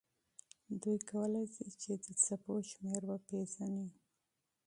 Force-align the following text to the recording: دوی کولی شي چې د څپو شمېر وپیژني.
دوی 0.81 0.97
کولی 1.11 1.45
شي 1.53 1.67
چې 1.81 1.91
د 2.03 2.05
څپو 2.23 2.55
شمېر 2.71 3.01
وپیژني. 3.05 3.87